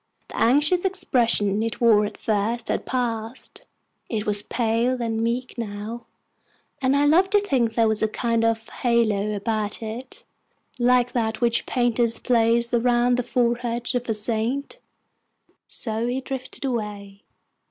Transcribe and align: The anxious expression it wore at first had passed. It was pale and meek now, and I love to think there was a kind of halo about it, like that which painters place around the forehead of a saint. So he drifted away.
The 0.29 0.37
anxious 0.39 0.83
expression 0.83 1.61
it 1.61 1.79
wore 1.79 2.07
at 2.07 2.17
first 2.17 2.69
had 2.69 2.87
passed. 2.87 3.65
It 4.09 4.25
was 4.25 4.41
pale 4.41 4.99
and 4.99 5.21
meek 5.21 5.59
now, 5.59 6.07
and 6.81 6.95
I 6.95 7.05
love 7.05 7.29
to 7.29 7.39
think 7.39 7.75
there 7.75 7.87
was 7.87 8.01
a 8.01 8.07
kind 8.07 8.43
of 8.43 8.67
halo 8.67 9.35
about 9.35 9.83
it, 9.83 10.23
like 10.79 11.11
that 11.11 11.39
which 11.39 11.67
painters 11.67 12.19
place 12.19 12.73
around 12.73 13.15
the 13.15 13.21
forehead 13.21 13.93
of 13.93 14.09
a 14.09 14.15
saint. 14.15 14.79
So 15.67 16.07
he 16.07 16.19
drifted 16.19 16.65
away. 16.65 17.21